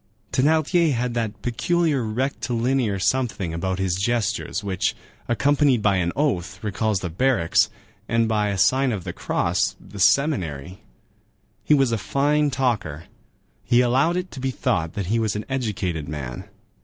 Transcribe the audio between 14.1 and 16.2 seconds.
it to be thought that he was an educated